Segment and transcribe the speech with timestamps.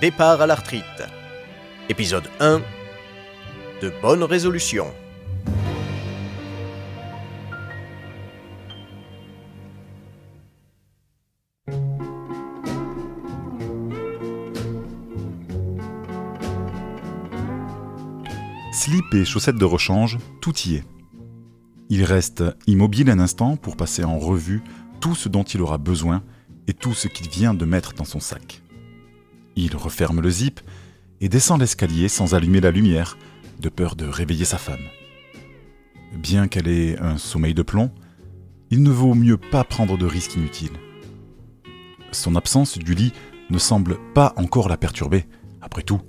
[0.00, 0.84] Départ à l'arthrite.
[1.88, 2.60] Épisode 1
[3.80, 4.92] De bonnes résolutions.
[18.72, 20.84] Slip et chaussettes de rechange, tout y est.
[21.88, 24.62] Il reste immobile un instant pour passer en revue
[25.00, 26.24] tout ce dont il aura besoin
[26.66, 28.63] et tout ce qu'il vient de mettre dans son sac.
[29.56, 30.60] Il referme le zip
[31.20, 33.16] et descend l'escalier sans allumer la lumière,
[33.60, 34.86] de peur de réveiller sa femme.
[36.16, 37.90] Bien qu'elle ait un sommeil de plomb,
[38.70, 40.78] il ne vaut mieux pas prendre de risques inutiles.
[42.12, 43.12] Son absence du lit
[43.50, 45.26] ne semble pas encore la perturber.
[45.60, 46.00] Après tout,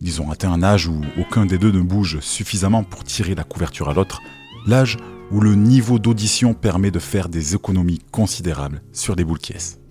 [0.00, 3.44] ils ont atteint un âge où aucun des deux ne bouge suffisamment pour tirer la
[3.44, 4.20] couverture à l'autre,
[4.66, 4.96] l'âge
[5.30, 9.81] où le niveau d'audition permet de faire des économies considérables sur des boules caisses.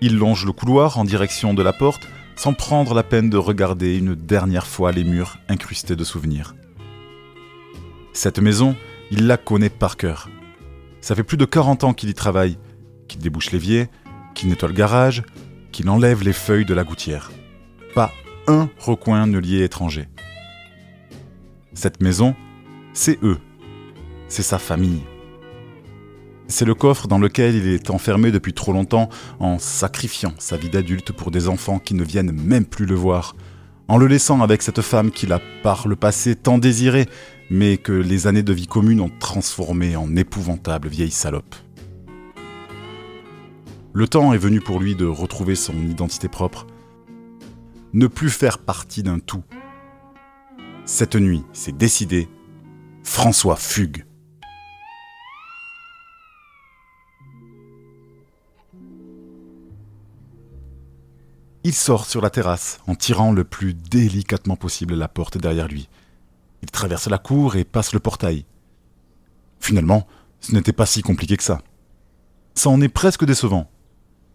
[0.00, 3.96] Il longe le couloir en direction de la porte sans prendre la peine de regarder
[3.96, 6.54] une dernière fois les murs incrustés de souvenirs.
[8.12, 8.76] Cette maison,
[9.10, 10.28] il la connaît par cœur.
[11.00, 12.58] Ça fait plus de 40 ans qu'il y travaille,
[13.08, 13.88] qu'il débouche l'évier,
[14.34, 15.24] qu'il nettoie le garage,
[15.72, 17.32] qu'il enlève les feuilles de la gouttière.
[17.94, 18.12] Pas
[18.46, 20.08] un recoin ne est étranger.
[21.74, 22.34] Cette maison,
[22.92, 23.38] c'est eux.
[24.28, 25.02] C'est sa famille.
[26.50, 30.70] C'est le coffre dans lequel il est enfermé depuis trop longtemps en sacrifiant sa vie
[30.70, 33.36] d'adulte pour des enfants qui ne viennent même plus le voir,
[33.86, 37.06] en le laissant avec cette femme qu'il a par le passé tant désirée,
[37.50, 41.54] mais que les années de vie commune ont transformé en épouvantable vieille salope.
[43.92, 46.66] Le temps est venu pour lui de retrouver son identité propre,
[47.92, 49.44] ne plus faire partie d'un tout.
[50.86, 52.26] Cette nuit, c'est décidé,
[53.02, 54.07] François fugue.
[61.68, 65.90] Il sort sur la terrasse en tirant le plus délicatement possible la porte derrière lui.
[66.62, 68.46] Il traverse la cour et passe le portail.
[69.60, 70.06] Finalement,
[70.40, 71.60] ce n'était pas si compliqué que ça.
[72.54, 73.70] Ça en est presque décevant.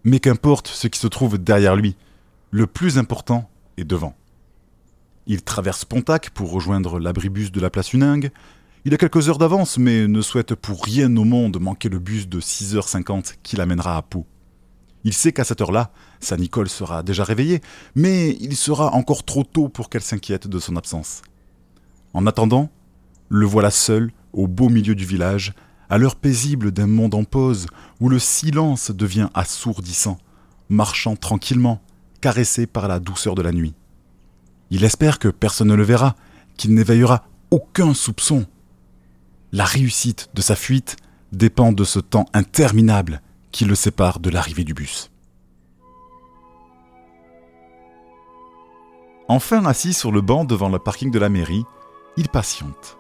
[0.03, 1.95] Mais qu'importe ce qui se trouve derrière lui,
[2.51, 4.15] le plus important est devant.
[5.25, 8.29] Il traverse Pontac pour rejoindre l'abribus de la place Uningue.
[8.85, 12.29] Il a quelques heures d'avance, mais ne souhaite pour rien au monde manquer le bus
[12.29, 14.27] de 6h50 qui l'amènera à Pau.
[15.03, 17.61] Il sait qu'à cette heure-là, sa Nicole sera déjà réveillée,
[17.95, 21.21] mais il sera encore trop tôt pour qu'elle s'inquiète de son absence.
[22.13, 22.69] En attendant,
[23.29, 25.53] le voilà seul, au beau milieu du village,
[25.89, 27.67] à l'heure paisible d'un monde en pause,
[27.99, 30.17] où le silence devient assourdissant,
[30.69, 31.81] marchant tranquillement,
[32.21, 33.73] caressé par la douceur de la nuit.
[34.69, 36.15] Il espère que personne ne le verra,
[36.55, 38.45] qu'il n'éveillera aucun soupçon.
[39.51, 40.95] La réussite de sa fuite
[41.31, 43.21] dépend de ce temps interminable
[43.53, 45.11] qui le sépare de l'arrivée du bus.
[49.29, 51.63] Enfin assis sur le banc devant le parking de la mairie,
[52.17, 52.97] il patiente.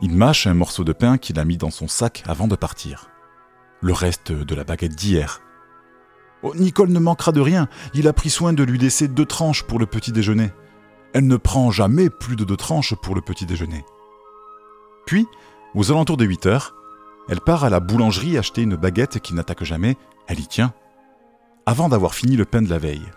[0.00, 3.10] Il mâche un morceau de pain qu'il a mis dans son sac avant de partir.
[3.80, 5.40] Le reste de la baguette d'hier.
[6.42, 9.64] Oh, Nicole ne manquera de rien, il a pris soin de lui laisser deux tranches
[9.64, 10.50] pour le petit déjeuner.
[11.12, 13.84] Elle ne prend jamais plus de deux tranches pour le petit déjeuner.
[15.06, 15.26] Puis,
[15.74, 16.74] aux alentours de 8 heures,
[17.28, 19.96] elle part à la boulangerie acheter une baguette qui n'attaque jamais,
[20.26, 20.72] elle y tient,
[21.66, 23.10] avant d'avoir fini le pain de la veille.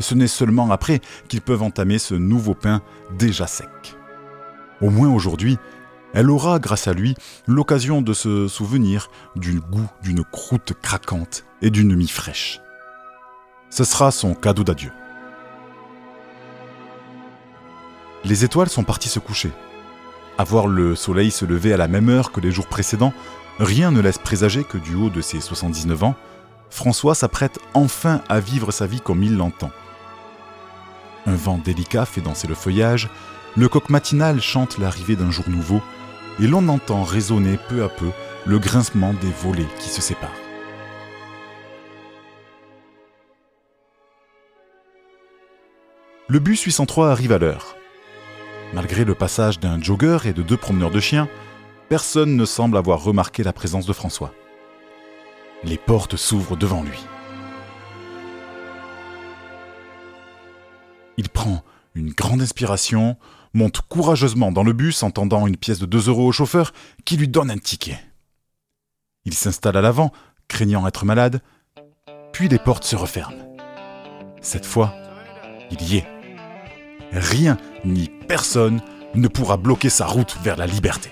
[0.00, 2.82] Ce n'est seulement après qu'ils peuvent entamer ce nouveau pain
[3.18, 3.96] déjà sec.
[4.80, 5.58] Au moins aujourd'hui,
[6.14, 7.14] elle aura, grâce à lui,
[7.46, 12.60] l'occasion de se souvenir du goût d'une croûte craquante et d'une mie fraîche.
[13.70, 14.90] Ce sera son cadeau d'adieu.
[18.24, 19.50] Les étoiles sont parties se coucher.
[20.38, 23.12] À voir le soleil se lever à la même heure que les jours précédents,
[23.58, 26.14] rien ne laisse présager que du haut de ses 79 ans,
[26.70, 29.72] François s'apprête enfin à vivre sa vie comme il l'entend.
[31.26, 33.08] Un vent délicat fait danser le feuillage,
[33.56, 35.82] le coq matinal chante l'arrivée d'un jour nouveau,
[36.40, 38.10] et l'on entend résonner peu à peu
[38.46, 40.30] le grincement des volets qui se séparent.
[46.28, 47.77] Le bus 803 arrive à l'heure.
[48.74, 51.28] Malgré le passage d'un jogger et de deux promeneurs de chiens,
[51.88, 54.34] personne ne semble avoir remarqué la présence de François.
[55.64, 56.98] Les portes s'ouvrent devant lui.
[61.16, 63.16] Il prend une grande inspiration,
[63.54, 66.72] monte courageusement dans le bus en tendant une pièce de 2 euros au chauffeur
[67.06, 67.98] qui lui donne un ticket.
[69.24, 70.12] Il s'installe à l'avant,
[70.46, 71.40] craignant être malade,
[72.32, 73.56] puis les portes se referment.
[74.42, 74.94] Cette fois,
[75.70, 76.17] il y est.
[77.12, 78.80] Rien ni personne
[79.14, 81.10] ne pourra bloquer sa route vers la liberté.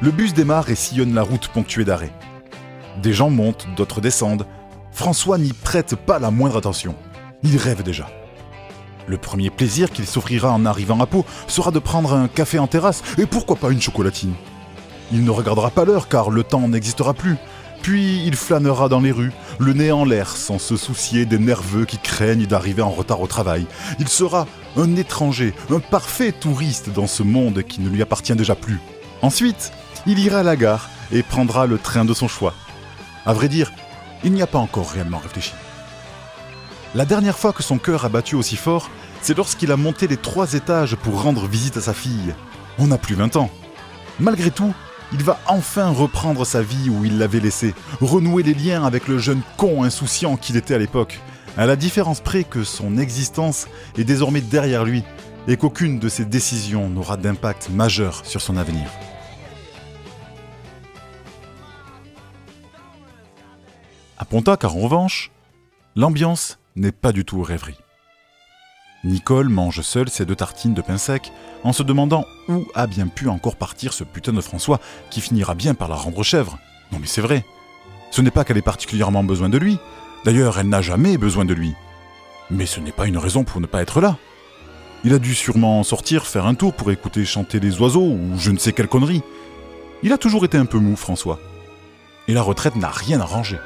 [0.00, 2.12] Le bus démarre et sillonne la route ponctuée d'arrêts.
[3.02, 4.46] Des gens montent, d'autres descendent.
[4.92, 6.94] François n'y prête pas la moindre attention.
[7.42, 8.08] Il rêve déjà.
[9.06, 12.66] Le premier plaisir qu'il s'offrira en arrivant à Pau sera de prendre un café en
[12.66, 14.34] terrasse et pourquoi pas une chocolatine.
[15.12, 17.36] Il ne regardera pas l'heure car le temps n'existera plus.
[17.82, 21.84] Puis il flânera dans les rues, le nez en l'air, sans se soucier des nerveux
[21.84, 23.66] qui craignent d'arriver en retard au travail.
[23.98, 24.46] Il sera
[24.76, 28.80] un étranger, un parfait touriste dans ce monde qui ne lui appartient déjà plus.
[29.20, 29.70] Ensuite,
[30.06, 32.54] il ira à la gare et prendra le train de son choix.
[33.26, 33.70] À vrai dire,
[34.24, 35.52] il n'y a pas encore réellement réfléchi.
[36.94, 38.88] La dernière fois que son cœur a battu aussi fort,
[39.20, 42.34] c'est lorsqu'il a monté les trois étages pour rendre visite à sa fille.
[42.78, 43.50] On n'a plus 20 ans.
[44.20, 44.72] Malgré tout,
[45.12, 49.18] il va enfin reprendre sa vie où il l'avait laissée, renouer les liens avec le
[49.18, 51.20] jeune con insouciant qu'il était à l'époque,
[51.56, 55.04] à la différence près que son existence est désormais derrière lui
[55.46, 58.90] et qu'aucune de ses décisions n'aura d'impact majeur sur son avenir.
[64.16, 65.30] À Pontac, en revanche,
[65.96, 67.83] l'ambiance n'est pas du tout rêverie.
[69.04, 71.30] Nicole mange seule ses deux tartines de pain sec
[71.62, 74.80] en se demandant où a bien pu encore partir ce putain de François
[75.10, 76.58] qui finira bien par la rendre chèvre.
[76.90, 77.44] Non mais c'est vrai.
[78.10, 79.78] Ce n'est pas qu'elle ait particulièrement besoin de lui.
[80.24, 81.74] D'ailleurs, elle n'a jamais besoin de lui.
[82.50, 84.16] Mais ce n'est pas une raison pour ne pas être là.
[85.04, 88.50] Il a dû sûrement sortir faire un tour pour écouter chanter les oiseaux ou je
[88.50, 89.22] ne sais quelle connerie.
[90.02, 91.40] Il a toujours été un peu mou, François.
[92.26, 93.58] Et la retraite n'a rien arrangé.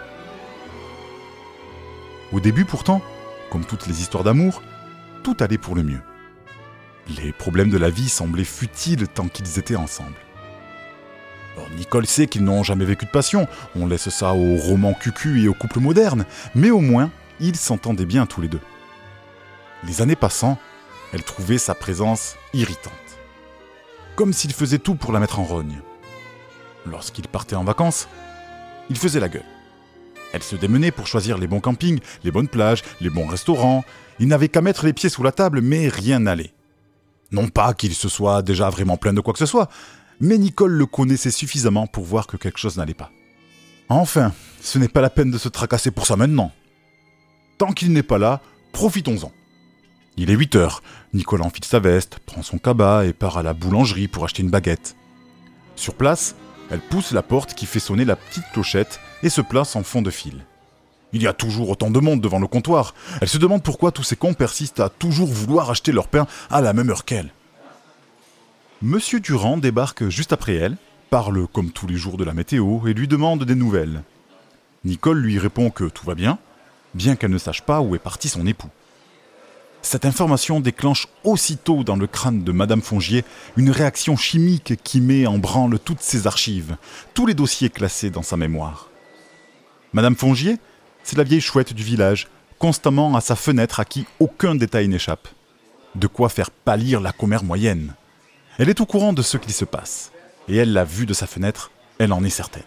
[2.32, 3.02] Au début pourtant,
[3.50, 4.62] comme toutes les histoires d'amour,
[5.22, 6.00] tout allait pour le mieux.
[7.22, 10.16] Les problèmes de la vie semblaient futiles tant qu'ils étaient ensemble.
[11.76, 15.48] Nicole sait qu'ils n'ont jamais vécu de passion, on laisse ça aux romans cucu et
[15.48, 16.24] aux couples modernes,
[16.54, 17.10] mais au moins,
[17.40, 18.60] ils s'entendaient bien tous les deux.
[19.84, 20.58] Les années passant,
[21.12, 22.92] elle trouvait sa présence irritante.
[24.16, 25.80] Comme s'il faisait tout pour la mettre en rogne.
[26.86, 28.08] Lorsqu'il partait en vacances,
[28.90, 29.42] il faisait la gueule.
[30.32, 33.84] Elle se démenait pour choisir les bons campings, les bonnes plages, les bons restaurants.
[34.18, 36.52] Il n'avait qu'à mettre les pieds sous la table, mais rien n'allait.
[37.30, 39.68] Non pas qu'il se soit déjà vraiment plein de quoi que ce soit,
[40.20, 43.10] mais Nicole le connaissait suffisamment pour voir que quelque chose n'allait pas.
[43.88, 46.52] Enfin, ce n'est pas la peine de se tracasser pour ça maintenant.
[47.58, 48.40] Tant qu'il n'est pas là,
[48.72, 49.32] profitons-en.
[50.16, 50.82] Il est 8 heures,
[51.14, 54.50] Nicole enfile sa veste, prend son cabas et part à la boulangerie pour acheter une
[54.50, 54.96] baguette.
[55.76, 56.34] Sur place,
[56.70, 60.02] elle pousse la porte qui fait sonner la petite clochette et se place en fond
[60.02, 60.44] de fil.
[61.12, 62.94] Il y a toujours autant de monde devant le comptoir.
[63.20, 66.60] Elle se demande pourquoi tous ces cons persistent à toujours vouloir acheter leur pain à
[66.60, 67.32] la même heure qu'elle.
[68.82, 70.76] Monsieur Durand débarque juste après elle,
[71.10, 74.02] parle comme tous les jours de la météo et lui demande des nouvelles.
[74.84, 76.38] Nicole lui répond que tout va bien,
[76.94, 78.70] bien qu'elle ne sache pas où est parti son époux.
[79.80, 83.24] Cette information déclenche aussitôt dans le crâne de Madame Fongier
[83.56, 86.76] une réaction chimique qui met en branle toutes ses archives,
[87.14, 88.88] tous les dossiers classés dans sa mémoire.
[89.92, 90.58] Madame Fongier,
[91.02, 95.28] c'est la vieille chouette du village, constamment à sa fenêtre à qui aucun détail n'échappe.
[95.94, 97.94] De quoi faire pâlir la commère moyenne.
[98.58, 100.12] Elle est au courant de ce qui se passe,
[100.48, 102.64] et elle l'a vu de sa fenêtre, elle en est certaine.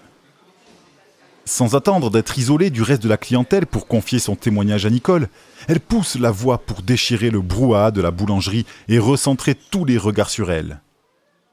[1.45, 5.27] Sans attendre d'être isolée du reste de la clientèle pour confier son témoignage à Nicole,
[5.67, 9.98] elle pousse la voix pour déchirer le brouhaha de la boulangerie et recentrer tous les
[9.98, 10.81] regards sur elle.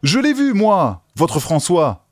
[0.02, 2.06] Je l'ai vu, moi, votre François.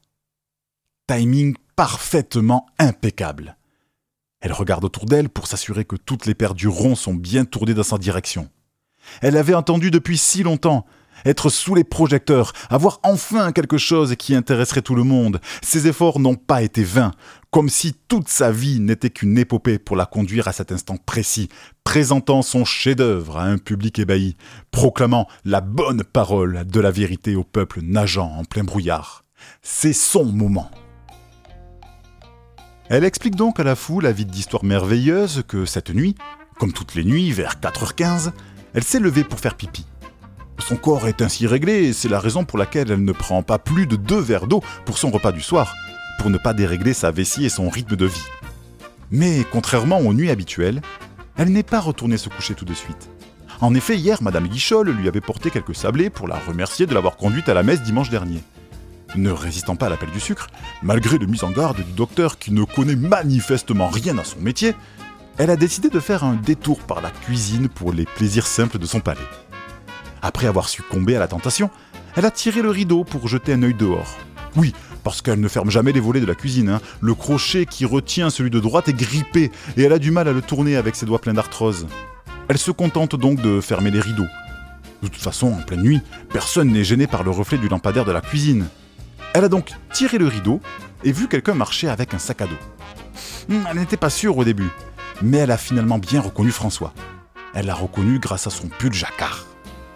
[1.07, 3.57] Timing parfaitement impeccable.
[4.41, 7.75] Elle regarde autour d'elle pour s'assurer que toutes les paires du rond sont bien tournées
[7.75, 8.49] dans sa direction.
[9.21, 10.87] Elle avait entendu depuis si longtemps,
[11.25, 15.41] être sous les projecteurs, avoir enfin quelque chose qui intéresserait tout le monde.
[15.63, 17.13] Ses efforts n'ont pas été vains,
[17.51, 21.49] comme si toute sa vie n'était qu'une épopée pour la conduire à cet instant précis,
[21.85, 24.37] présentant son chef-d'œuvre à un public ébahi,
[24.71, 29.25] proclamant la bonne parole de la vérité au peuple nageant en plein brouillard.
[29.63, 30.71] C'est son moment.
[32.89, 36.15] Elle explique donc à la foule, la vie d'histoire merveilleuse, que cette nuit,
[36.61, 38.31] comme toutes les nuits, vers 4h15,
[38.75, 39.85] elle s'est levée pour faire pipi.
[40.61, 43.59] Son corps est ainsi réglé et c'est la raison pour laquelle elle ne prend pas
[43.59, 45.75] plus de deux verres d'eau pour son repas du soir,
[46.21, 48.25] pour ne pas dérégler sa vessie et son rythme de vie.
[49.11, 50.81] Mais contrairement aux nuits habituelles,
[51.37, 53.11] elle n'est pas retournée se coucher tout de suite.
[53.61, 57.17] En effet, hier, Madame Guichol lui avait porté quelques sablés pour la remercier de l'avoir
[57.17, 58.43] conduite à la messe dimanche dernier.
[59.15, 60.49] Ne résistant pas à l'appel du sucre,
[60.83, 64.75] malgré le mise en garde du docteur qui ne connaît manifestement rien à son métier,
[65.39, 68.87] elle a décidé de faire un détour par la cuisine pour les plaisirs simples de
[68.87, 69.21] son palais.
[70.23, 71.71] Après avoir succombé à la tentation,
[72.17, 74.17] elle a tiré le rideau pour jeter un œil dehors.
[74.57, 76.71] Oui, parce qu'elle ne ferme jamais les volets de la cuisine.
[76.71, 76.81] Hein.
[77.01, 80.33] Le crochet qui retient celui de droite est grippé et elle a du mal à
[80.33, 81.87] le tourner avec ses doigts pleins d'arthrose.
[82.49, 84.27] Elle se contente donc de fermer les rideaux.
[85.03, 86.01] De toute façon, en pleine nuit,
[86.33, 88.67] personne n'est gêné par le reflet du lampadaire de la cuisine.
[89.37, 90.63] Elle a donc tiré le rideau
[91.05, 92.57] et vu quelqu'un marcher avec un sac à dos.
[93.51, 94.71] Hmm, Elle n'était pas sûre au début,
[95.21, 96.95] mais elle a finalement bien reconnu François.
[97.53, 99.45] Elle l'a reconnu grâce à son pull jacquard.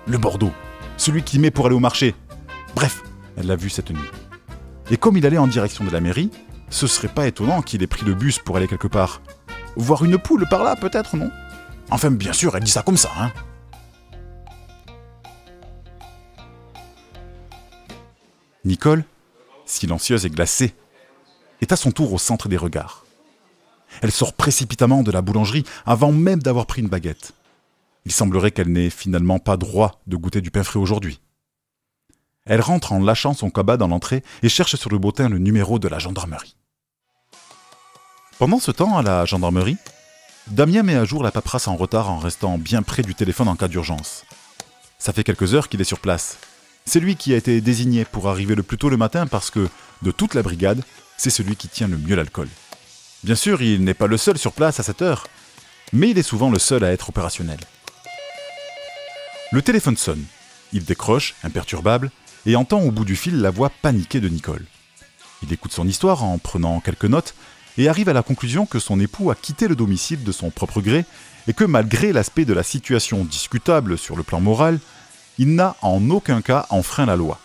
[0.06, 0.52] Le Bordeaux,
[0.98, 2.14] celui qu'il met pour aller au marché.
[2.74, 3.02] Bref,
[3.38, 4.10] elle l'a vu cette nuit.
[4.90, 6.30] Et comme il allait en direction de la mairie,
[6.68, 9.22] ce serait pas étonnant qu'il ait pris le bus pour aller quelque part.
[9.74, 11.30] Voir une poule par là, peut-être, non?
[11.90, 13.30] Enfin, bien sûr, elle dit ça comme ça, hein.
[18.66, 19.04] Nicole,
[19.70, 20.74] silencieuse et glacée,
[21.60, 23.04] est à son tour au centre des regards.
[24.02, 27.32] Elle sort précipitamment de la boulangerie avant même d'avoir pris une baguette.
[28.04, 31.20] Il semblerait qu'elle n'ait finalement pas droit de goûter du pain frais aujourd'hui.
[32.46, 35.78] Elle rentre en lâchant son cabas dans l'entrée et cherche sur le bottin le numéro
[35.78, 36.56] de la gendarmerie.
[38.38, 39.76] Pendant ce temps, à la gendarmerie,
[40.46, 43.56] Damien met à jour la paperasse en retard en restant bien près du téléphone en
[43.56, 44.24] cas d'urgence.
[44.98, 46.38] Ça fait quelques heures qu'il est sur place.
[46.92, 49.68] C'est lui qui a été désigné pour arriver le plus tôt le matin parce que,
[50.02, 50.82] de toute la brigade,
[51.16, 52.48] c'est celui qui tient le mieux l'alcool.
[53.22, 55.28] Bien sûr, il n'est pas le seul sur place à cette heure,
[55.92, 57.60] mais il est souvent le seul à être opérationnel.
[59.52, 60.24] Le téléphone sonne.
[60.72, 62.10] Il décroche, imperturbable,
[62.44, 64.66] et entend au bout du fil la voix paniquée de Nicole.
[65.44, 67.36] Il écoute son histoire en prenant quelques notes
[67.78, 70.80] et arrive à la conclusion que son époux a quitté le domicile de son propre
[70.80, 71.04] gré
[71.46, 74.80] et que malgré l'aspect de la situation discutable sur le plan moral,
[75.40, 77.40] il n'a en aucun cas enfreint la loi.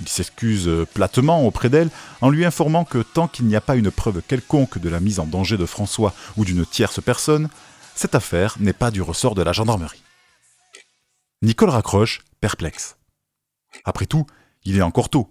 [0.00, 1.88] Il s'excuse platement auprès d'elle
[2.20, 5.20] en lui informant que tant qu'il n'y a pas une preuve quelconque de la mise
[5.20, 7.48] en danger de François ou d'une tierce personne,
[7.94, 10.02] cette affaire n'est pas du ressort de la gendarmerie.
[11.42, 12.96] Nicole raccroche, perplexe.
[13.84, 14.26] Après tout,
[14.64, 15.30] il est encore tôt.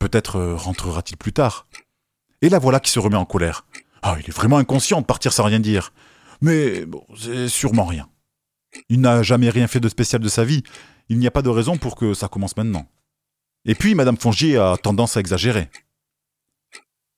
[0.00, 1.68] Peut-être euh, rentrera-t-il plus tard.
[2.40, 3.64] Et la voilà qui se remet en colère.
[4.02, 5.92] Ah, il est vraiment inconscient de partir sans rien dire.
[6.40, 8.08] Mais bon, c'est sûrement rien.
[8.88, 10.64] Il n'a jamais rien fait de spécial de sa vie.
[11.12, 12.88] Il n'y a pas de raison pour que ça commence maintenant.
[13.66, 15.68] Et puis, Madame Fongier a tendance à exagérer.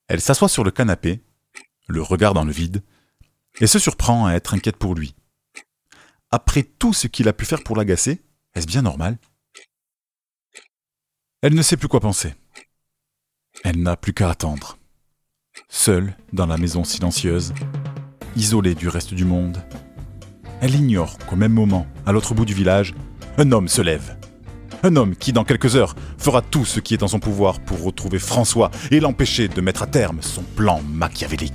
[0.09, 1.23] Elle s'assoit sur le canapé,
[1.87, 2.83] le regard dans le vide,
[3.61, 5.15] et se surprend à être inquiète pour lui.
[6.33, 8.21] Après tout ce qu'il a pu faire pour l'agacer,
[8.57, 9.17] est-ce bien normal?
[11.43, 12.35] Elle ne sait plus quoi penser.
[13.63, 14.77] Elle n'a plus qu'à attendre.
[15.69, 17.55] Seule dans la maison silencieuse,
[18.35, 19.65] isolée du reste du monde,
[20.61, 22.93] elle ignore qu'au même moment, à l'autre bout du village,
[23.39, 24.17] un homme se lève.
[24.83, 27.83] Un homme qui, dans quelques heures, fera tout ce qui est en son pouvoir pour
[27.83, 31.53] retrouver François et l'empêcher de mettre à terme son plan machiavélique.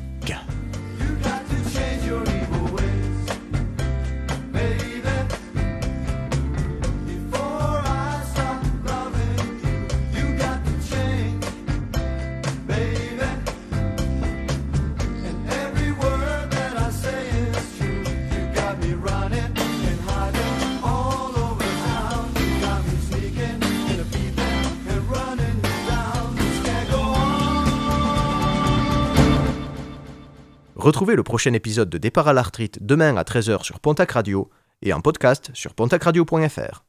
[30.89, 34.49] Retrouvez le prochain épisode de Départ à l'arthrite demain à 13h sur Pontac Radio
[34.81, 36.88] et en podcast sur pontacradio.fr.